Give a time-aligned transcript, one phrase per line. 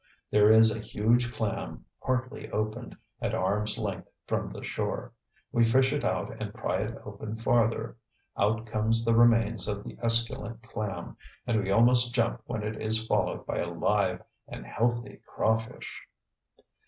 [0.31, 5.13] There is a huge clam, partly opened, at arm's length from the shore.
[5.51, 7.97] We fish it out and pry it open farther;
[8.35, 13.05] out comes the remains of the esculent clam, and we almost jump when it is
[13.05, 16.01] followed by a live and healthy crawfish.